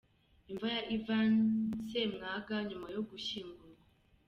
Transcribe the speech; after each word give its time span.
Imva 0.51 0.67
ya 0.75 0.81
Ivan 0.95 1.33
Ssemwanga 1.83 2.55
nyuma 2.69 2.87
yo 2.95 3.01
gushyingurwa. 3.09 3.81